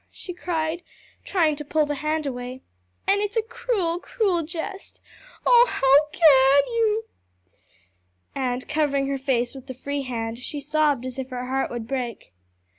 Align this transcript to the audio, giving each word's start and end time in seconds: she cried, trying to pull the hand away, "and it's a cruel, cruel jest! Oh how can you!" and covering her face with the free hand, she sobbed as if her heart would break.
she 0.09 0.33
cried, 0.33 0.81
trying 1.23 1.55
to 1.55 1.63
pull 1.63 1.85
the 1.85 1.93
hand 2.01 2.25
away, 2.25 2.63
"and 3.07 3.21
it's 3.21 3.37
a 3.37 3.43
cruel, 3.43 3.99
cruel 3.99 4.41
jest! 4.41 4.99
Oh 5.45 5.67
how 5.69 6.07
can 6.19 6.63
you!" 6.73 7.05
and 8.33 8.67
covering 8.67 9.05
her 9.09 9.19
face 9.19 9.53
with 9.53 9.67
the 9.67 9.75
free 9.75 10.01
hand, 10.01 10.39
she 10.39 10.59
sobbed 10.59 11.05
as 11.05 11.19
if 11.19 11.29
her 11.29 11.45
heart 11.45 11.69
would 11.69 11.87
break. 11.87 12.33